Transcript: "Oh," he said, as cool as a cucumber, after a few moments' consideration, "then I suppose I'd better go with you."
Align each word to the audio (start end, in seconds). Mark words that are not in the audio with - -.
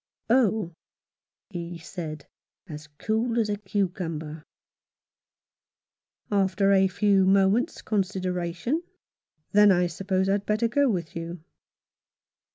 "Oh," 0.31 0.73
he 1.51 1.77
said, 1.77 2.25
as 2.65 2.87
cool 2.97 3.37
as 3.39 3.49
a 3.49 3.55
cucumber, 3.57 4.41
after 6.31 6.71
a 6.71 6.87
few 6.87 7.23
moments' 7.23 7.83
consideration, 7.83 8.81
"then 9.51 9.71
I 9.71 9.85
suppose 9.85 10.27
I'd 10.27 10.47
better 10.47 10.67
go 10.67 10.89
with 10.89 11.15
you." 11.15 11.43